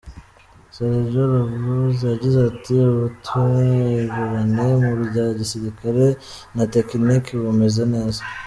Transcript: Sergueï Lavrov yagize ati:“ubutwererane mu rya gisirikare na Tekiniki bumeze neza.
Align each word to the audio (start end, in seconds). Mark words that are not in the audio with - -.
Sergueï 0.73 1.13
Lavrov 1.15 1.97
yagize 2.11 2.39
ati:“ubutwererane 2.51 4.65
mu 4.83 4.93
rya 5.07 5.25
gisirikare 5.39 6.05
na 6.55 6.63
Tekiniki 6.73 7.31
bumeze 7.43 7.83
neza. 7.93 8.21